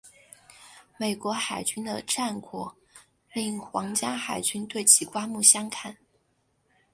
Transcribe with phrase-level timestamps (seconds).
[0.97, 2.75] 美国海军的战果
[3.33, 5.95] 令皇家海军对其刮目相看。